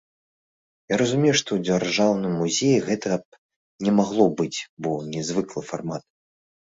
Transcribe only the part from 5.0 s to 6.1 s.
нязвыклы фармат.